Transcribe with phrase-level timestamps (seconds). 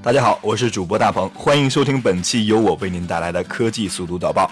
[0.00, 4.48] 大家好，我是主播大鹏，欢迎收听本期由我为您带来的科技速读导报。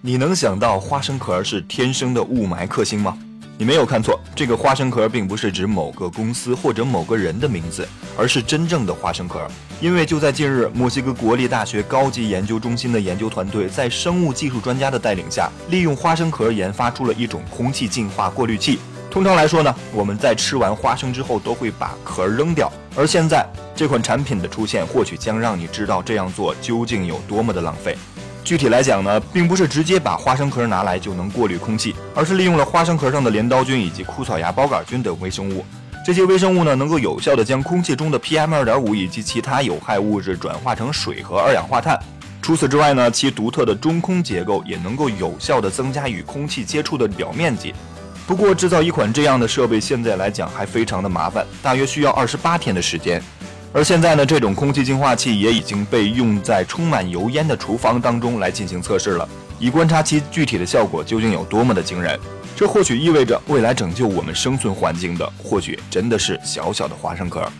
[0.00, 3.16] 你能想到花生壳儿是天生的雾霾克星吗？
[3.58, 9.50] 你没有看错，这个花生壳儿并不是指某个公司或者某个人的名字，而是真正的花生壳儿。
[9.78, 18.78] 因为就在近日，墨西哥国立大学高级研究中心的研究团队在生物技术专家的带领下，利用花生壳儿研发出了一种空气净化过滤器。
[19.10, 23.44] 通常来说呢，我们在吃完花生之后都会把壳扔掉，而现在
[23.74, 27.96] 这款产品的出现，或许将让你知道这样做究竟有多么的浪费。
[28.44, 35.64] 具体来讲呢，并不是直接把花生壳拿来就能过滤空气，而是利用了花生壳上的镰刀菌以及枯草芽孢杆菌等微生物。
[36.04, 41.98] 这些微生物呢，能够有效的将空气中的 PM 二点五以及其他有害物质转化成水和二氧化碳。
[42.40, 47.74] 除此之外呢，其独特的中空结构也能够有效的增加与空气接触的表面积。
[48.28, 53.22] 不过，制造一款这样的设备现在来讲还非常的麻烦，大约需要二十八天的时间。
[53.72, 59.26] 而现在呢，这种空气净化器也已经被用在充满油烟的厨房当中来进行测试了，
[59.58, 62.20] 以观察其具体的效果究竟有多么的惊人。
[62.54, 67.50] 这或许意味着未来拯救我们生存环境的，或许真的是小小的花生壳。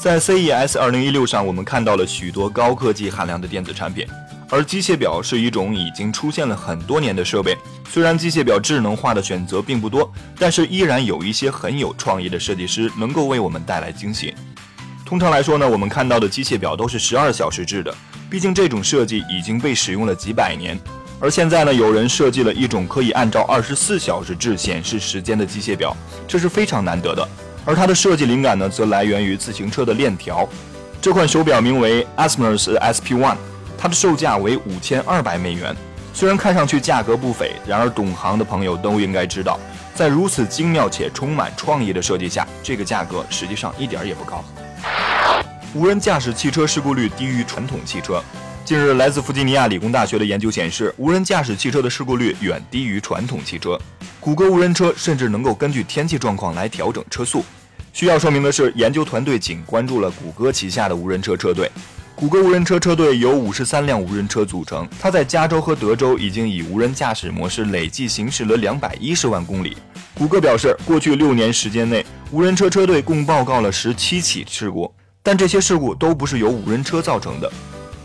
[0.00, 4.06] 在 CES 2016上，我们看到了许多高科技含量的电子产品，
[4.50, 7.56] 而机械表是一种已经出现了很多年的设备。
[7.88, 14.34] 虽然机械表智能化的选择并不多，但是依然有一些很有创意的设计师能够为我们带来惊喜。
[15.04, 17.94] 通常来说呢，我们看到的机械表都是十二小时制的，
[18.30, 20.78] 毕竟这种设计已经被使用了几百年。
[21.20, 27.26] 而现在呢，有人设计了一种可以按照二十四小时制显示时间的机械表，这是非常难得的。
[27.64, 30.46] 而它的设计灵感呢，则来源于自行车的链条。
[31.00, 33.36] 这款手表名为 Asmers SP One，
[33.84, 35.76] 它的售价为五千二百美元。
[36.14, 39.60] 虽然看上去价格不菲，然而懂行的朋友都应该知道，
[39.94, 44.42] 在如此精妙且充满创意的设计下，这个价格实际上一点也不高。
[45.74, 48.24] 无人驾驶汽车事故率低于传统汽车。
[48.64, 53.78] 近日，来自弗吉尼亚理工大学的研究显示，无人驾驶汽车的事故率远低于传统汽车。
[54.18, 57.44] 谷歌无人车甚至能够根据天气状况来调整车速。
[57.92, 61.70] 需要说明的是，研究团队仅关注了谷歌旗下的无人车车队。
[62.16, 69.76] 谷歌无人车车队由五十三辆无人车组成，它在加州和德州已经以无人驾驶模式累计行驶了两百一十万公里。
[70.14, 74.92] 谷歌表示，过去六年时间内，无人车车队共报告了十七起事故。
[75.24, 77.50] 但这些事故都不是由无人车造成的。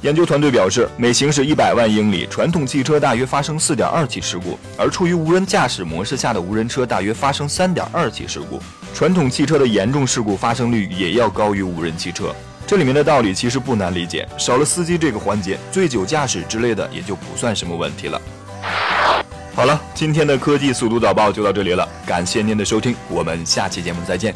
[0.00, 8.60] 研究团队表示，每行驶一百万英里，传统汽车大约发生四点二起事故，而处于无人驾驶模式下的无人车大约发生三点二起事故。
[8.92, 12.34] 传统汽车的严重事故发生率也要高于无人汽车。
[12.72, 18.18] 这里面的道理其实不难理解，少了司机这个环节，醉酒驾驶之类的也就不算什么问题了。
[19.54, 24.34] 好了，今天的科技速度早报就到这里了，感谢您的收听，我们下期节目再见。